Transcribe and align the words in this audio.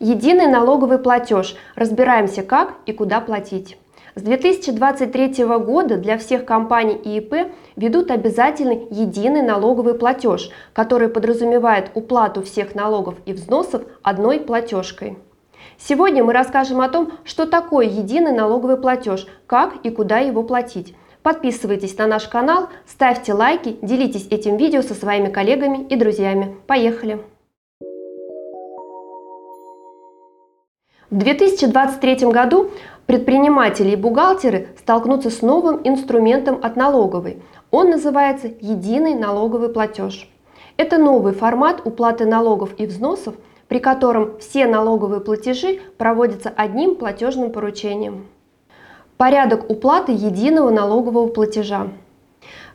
Единый 0.00 0.46
налоговый 0.46 0.98
платеж. 0.98 1.56
Разбираемся, 1.74 2.42
как 2.42 2.74
и 2.86 2.92
куда 2.92 3.20
платить. 3.20 3.76
С 4.14 4.22
2023 4.22 5.44
года 5.58 5.96
для 5.96 6.18
всех 6.18 6.44
компаний 6.44 6.94
и 6.94 7.18
ИП 7.18 7.52
ведут 7.74 8.12
обязательный 8.12 8.86
единый 8.90 9.42
налоговый 9.42 9.94
платеж, 9.94 10.50
который 10.72 11.08
подразумевает 11.08 11.90
уплату 11.94 12.42
всех 12.42 12.76
налогов 12.76 13.16
и 13.26 13.32
взносов 13.32 13.82
одной 14.02 14.38
платежкой. 14.38 15.18
Сегодня 15.78 16.22
мы 16.22 16.32
расскажем 16.32 16.80
о 16.80 16.88
том, 16.88 17.12
что 17.24 17.46
такое 17.46 17.86
единый 17.86 18.32
налоговый 18.32 18.76
платеж, 18.76 19.26
как 19.48 19.76
и 19.82 19.90
куда 19.90 20.18
его 20.18 20.44
платить. 20.44 20.94
Подписывайтесь 21.24 21.98
на 21.98 22.06
наш 22.06 22.28
канал, 22.28 22.68
ставьте 22.86 23.32
лайки, 23.32 23.76
делитесь 23.82 24.28
этим 24.30 24.58
видео 24.58 24.82
со 24.82 24.94
своими 24.94 25.28
коллегами 25.28 25.84
и 25.88 25.96
друзьями. 25.96 26.56
Поехали! 26.68 27.18
В 31.10 31.16
2023 31.16 32.26
году 32.26 32.70
предприниматели 33.06 33.92
и 33.92 33.96
бухгалтеры 33.96 34.68
столкнутся 34.78 35.30
с 35.30 35.40
новым 35.40 35.80
инструментом 35.82 36.58
от 36.62 36.76
налоговой. 36.76 37.42
Он 37.70 37.88
называется 37.88 38.50
«Единый 38.60 39.14
налоговый 39.14 39.70
платеж». 39.70 40.28
Это 40.76 40.98
новый 40.98 41.32
формат 41.32 41.80
уплаты 41.86 42.26
налогов 42.26 42.72
и 42.76 42.84
взносов, 42.84 43.36
при 43.68 43.78
котором 43.78 44.38
все 44.38 44.66
налоговые 44.66 45.22
платежи 45.22 45.80
проводятся 45.96 46.52
одним 46.54 46.94
платежным 46.94 47.52
поручением. 47.52 48.26
Порядок 49.16 49.70
уплаты 49.70 50.12
единого 50.12 50.68
налогового 50.68 51.28
платежа. 51.28 51.88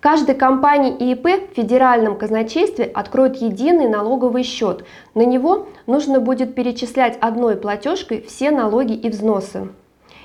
Каждой 0.00 0.36
компании 0.36 0.94
и 0.96 1.12
ИП 1.12 1.50
в 1.50 1.56
федеральном 1.56 2.16
казначействе 2.16 2.84
откроют 2.84 3.38
единый 3.38 3.88
налоговый 3.88 4.44
счет. 4.44 4.84
На 5.14 5.22
него 5.22 5.66
нужно 5.86 6.20
будет 6.20 6.54
перечислять 6.54 7.18
одной 7.20 7.56
платежкой 7.56 8.22
все 8.22 8.52
налоги 8.52 8.92
и 8.92 9.08
взносы. 9.08 9.68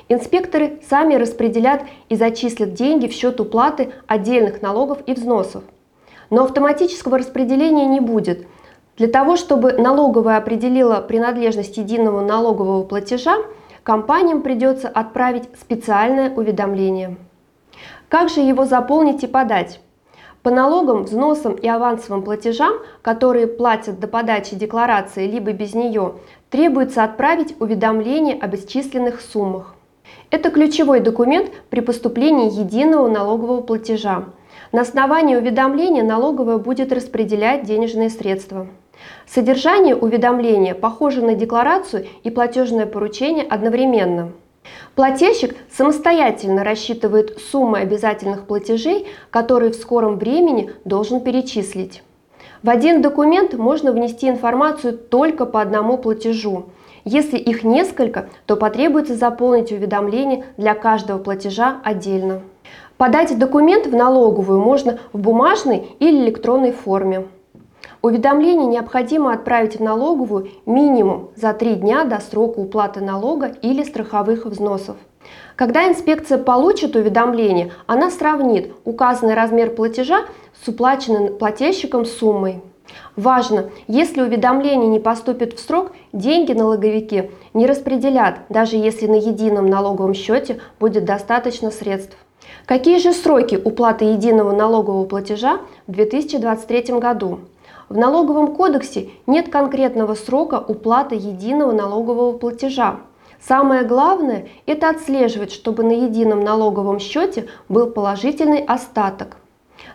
Инспекторы 0.10 0.80
сами 0.88 1.16
распределят 1.16 1.86
и 2.10 2.16
зачислят 2.16 2.76
деньги 2.76 3.08
в 3.08 3.14
счет 3.14 3.40
уплаты 3.40 3.94
отдельных 4.06 4.62
налогов 4.62 5.00
и 5.08 5.14
взносов. 5.14 5.64
Но 6.30 6.44
автоматического 6.44 7.18
распределения 7.18 7.88
не 7.88 8.00
будет. 8.00 8.46
Для 8.98 9.08
того, 9.08 9.38
чтобы 9.38 9.72
налоговая 9.72 10.38
определила 10.38 11.02
принадлежность 11.02 11.78
единого 11.78 12.22
налогового 12.22 12.84
платежа, 12.84 13.38
компаниям 13.82 14.44
придется 14.44 14.88
отправить 14.88 15.50
специальное 15.60 16.30
уведомление. 16.30 17.18
Как 18.14 18.30
же 18.30 18.42
его 18.42 18.66
заполнить 18.66 19.24
и 19.24 19.28
подать? 19.28 19.80
По 20.44 20.52
налогам, 20.52 21.02
взносам 21.02 21.56
и 21.56 21.68
авансовым 21.68 22.22
платежам, 22.22 22.74
которые 23.02 23.48
платят 23.48 24.00
до 24.00 24.08
подачи 24.08 24.56
декларации 24.56 25.26
либо 25.26 25.52
без 25.52 25.74
нее, 25.74 26.14
требуется 26.52 27.04
отправить 27.04 27.56
уведомление 27.60 28.36
об 28.36 28.54
исчисленных 28.54 29.20
суммах. 29.20 29.74
Это 30.30 30.52
ключевой 30.52 31.00
документ 31.00 31.50
при 31.72 31.80
поступлении 31.80 32.56
единого 32.56 33.10
налогового 33.10 33.62
платежа. 33.62 34.26
На 34.72 34.82
основании 34.82 35.36
уведомления 35.36 36.04
налоговая 36.04 36.60
будет 36.60 36.94
распределять 36.94 37.64
денежные 37.64 38.12
средства. 38.12 38.68
Содержание 39.26 39.96
уведомления 39.96 40.76
похоже 40.76 41.24
на 41.24 41.34
декларацию 41.34 42.06
и 42.22 42.30
платежное 42.30 42.86
поручение 42.86 43.44
одновременно. 43.44 44.34
Плательщик 44.96 45.56
самостоятельно 45.72 46.64
рассчитывает 46.64 47.40
суммы 47.40 47.80
обязательных 47.80 48.46
платежей, 48.46 49.08
которые 49.32 49.72
в 49.72 49.76
скором 49.76 50.18
времени 50.18 50.72
должен 50.86 51.22
перечислить. 51.22 52.04
В 52.62 52.70
один 52.70 53.02
документ 53.02 53.54
можно 53.54 53.92
внести 53.92 54.30
информацию 54.30 54.98
только 54.98 55.46
по 55.46 55.62
одному 55.62 55.98
платежу. 55.98 56.66
Если 57.06 57.38
их 57.38 57.64
несколько, 57.64 58.30
то 58.46 58.56
потребуется 58.56 59.16
заполнить 59.16 59.72
уведомление 59.72 60.46
для 60.56 60.74
каждого 60.74 61.18
платежа 61.18 61.82
отдельно. 61.84 62.42
Подать 62.98 63.38
документ 63.38 63.88
в 63.88 63.94
налоговую 63.94 64.60
можно 64.62 65.00
в 65.12 65.20
бумажной 65.20 65.88
или 66.00 66.24
электронной 66.24 66.72
форме. 66.72 67.26
Уведомление 68.06 68.68
необходимо 68.68 69.32
отправить 69.32 69.78
в 69.78 69.82
налоговую 69.82 70.50
минимум 70.66 71.30
за 71.38 71.54
три 71.54 71.76
дня 71.76 72.04
до 72.04 72.20
срока 72.20 72.60
уплаты 72.60 73.00
налога 73.00 73.56
или 73.62 73.82
страховых 73.82 74.46
взносов. 74.46 74.98
Когда 75.56 75.88
инспекция 75.88 76.38
получит 76.38 76.98
уведомление, 76.98 77.72
она 77.88 78.12
сравнит 78.12 78.74
указанный 78.84 79.36
размер 79.36 79.70
платежа 79.70 80.26
с 80.62 80.68
уплаченной 80.68 81.30
плательщиком 81.30 82.04
суммой. 82.04 82.62
Важно, 83.16 83.70
если 83.88 84.22
уведомление 84.22 84.90
не 84.90 85.00
поступит 85.00 85.54
в 85.54 85.66
срок, 85.66 85.94
деньги 86.12 86.52
налоговики 86.52 87.32
не 87.54 87.66
распределят, 87.68 88.40
даже 88.50 88.76
если 88.76 89.08
на 89.08 89.16
едином 89.16 89.68
налоговом 89.68 90.14
счете 90.14 90.60
будет 90.78 91.06
достаточно 91.06 91.72
средств. 91.72 92.18
Какие 92.66 92.98
же 92.98 93.14
сроки 93.14 93.56
уплаты 93.56 94.04
единого 94.04 94.52
налогового 94.52 95.06
платежа 95.06 95.60
в 95.88 95.94
2023 95.94 97.00
году? 97.00 97.40
В 97.90 97.98
налоговом 97.98 98.56
кодексе 98.56 99.10
нет 99.28 99.50
конкретного 99.50 100.16
срока 100.16 100.60
уплаты 100.60 101.16
единого 101.16 101.72
налогового 101.72 102.38
платежа. 102.38 103.02
Самое 103.40 103.84
главное– 103.84 104.48
это 104.66 104.90
отслеживать, 104.90 105.52
чтобы 105.52 105.84
на 105.84 105.92
едином 105.92 106.40
налоговом 106.40 107.00
счете 107.00 107.48
был 107.68 107.92
положительный 107.92 108.64
остаток. 108.64 109.38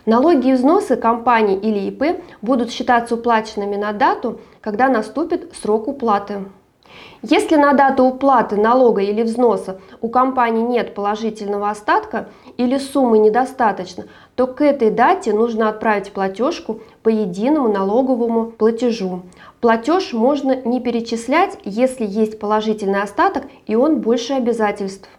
Налоги 0.05 0.49
и 0.49 0.53
взносы 0.53 0.95
компании 0.95 1.57
или 1.57 1.89
ИП 1.89 2.21
будут 2.41 2.71
считаться 2.71 3.15
уплаченными 3.15 3.75
на 3.75 3.91
дату, 3.91 4.39
когда 4.61 4.87
наступит 4.87 5.55
срок 5.55 5.87
уплаты. 5.87 6.45
Если 7.21 7.57
на 7.57 7.73
дату 7.73 8.05
уплаты 8.05 8.55
налога 8.55 9.01
или 9.01 9.23
взноса 9.23 9.79
у 10.01 10.07
компании 10.07 10.61
нет 10.61 10.95
положительного 10.95 11.69
остатка 11.69 12.29
или 12.55 12.77
суммы 12.77 13.17
недостаточно, 13.17 14.05
то 14.35 14.47
к 14.47 14.61
этой 14.61 14.89
дате 14.89 15.33
нужно 15.33 15.67
отправить 15.67 16.13
платежку 16.13 16.79
по 17.03 17.09
единому 17.09 17.67
налоговому 17.67 18.45
платежу. 18.45 19.23
Платеж 19.59 20.13
можно 20.13 20.55
не 20.55 20.79
перечислять, 20.79 21.57
если 21.65 22.05
есть 22.05 22.39
положительный 22.39 23.01
остаток 23.01 23.43
и 23.67 23.75
он 23.75 23.99
больше 23.99 24.33
обязательств. 24.33 25.09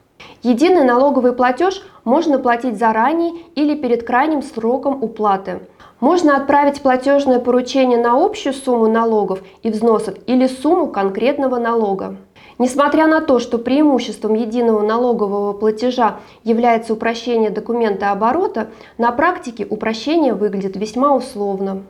Единый 0.43 0.85
налоговый 0.85 1.33
платеж 1.33 1.83
можно 2.05 2.39
платить 2.39 2.79
заранее 2.79 3.33
или 3.55 3.75
перед 3.75 4.07
крайним 4.07 4.43
сроком 4.43 5.03
уплаты. 5.03 5.61
Можно 6.00 6.37
отправить 6.37 6.81
платежное 6.81 7.38
поручение 7.41 7.99
на 7.99 8.25
общую 8.25 8.55
сумму 8.55 8.88
налогов 8.88 9.43
и 9.62 9.71
взносов 9.71 10.15
или 10.27 10.47
сумму 10.47 10.87
конкретного 10.87 11.59
налога. 11.59 12.16
Несмотря 12.59 13.06
на 13.06 13.21
то, 13.21 13.38
что 13.38 13.59
преимуществом 13.59 14.34
единого 14.34 14.83
налогового 14.83 15.53
платежа 15.53 16.16
является 16.43 16.94
упрощение 16.94 17.50
документа 17.50 18.12
оборота, 18.12 18.69
на 18.97 19.12
практике 19.12 19.66
упрощение 19.69 20.33
выглядит 20.33 20.77
весьма 20.77 21.15
условно. 21.15 21.83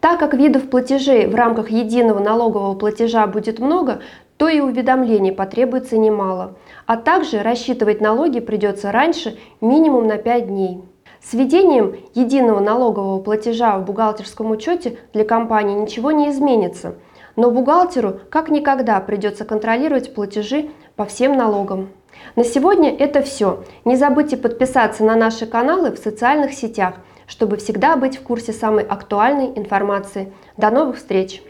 Так 0.00 0.18
как 0.18 0.34
видов 0.34 0.68
платежей 0.68 1.26
в 1.26 1.34
рамках 1.36 1.70
единого 1.70 2.18
налогового 2.18 2.74
платежа 2.74 3.28
будет 3.28 3.60
много, 3.60 4.00
то 4.36 4.48
и 4.48 4.58
уведомлений 4.58 5.30
потребуется 5.30 5.96
немало. 5.98 6.56
А 6.86 6.96
также 6.96 7.42
рассчитывать 7.42 8.00
налоги 8.00 8.40
придется 8.40 8.90
раньше 8.90 9.38
минимум 9.60 10.08
на 10.08 10.16
5 10.16 10.48
дней. 10.48 10.82
С 11.22 11.34
введением 11.34 11.96
единого 12.14 12.58
налогового 12.58 13.20
платежа 13.20 13.78
в 13.78 13.84
бухгалтерском 13.84 14.50
учете 14.50 14.98
для 15.12 15.24
компании 15.24 15.78
ничего 15.78 16.10
не 16.10 16.30
изменится, 16.30 16.96
но 17.36 17.50
бухгалтеру 17.50 18.18
как 18.28 18.50
никогда 18.50 18.98
придется 19.00 19.44
контролировать 19.44 20.14
платежи 20.14 20.70
по 20.96 21.04
всем 21.04 21.36
налогам. 21.36 21.90
На 22.34 22.44
сегодня 22.44 22.94
это 22.94 23.22
все. 23.22 23.62
Не 23.84 23.96
забудьте 23.96 24.36
подписаться 24.36 25.04
на 25.04 25.14
наши 25.14 25.46
каналы 25.46 25.92
в 25.92 25.98
социальных 25.98 26.52
сетях, 26.52 26.96
чтобы 27.26 27.56
всегда 27.56 27.96
быть 27.96 28.18
в 28.18 28.22
курсе 28.22 28.52
самой 28.52 28.84
актуальной 28.84 29.52
информации. 29.56 30.32
До 30.56 30.70
новых 30.70 30.96
встреч! 30.96 31.40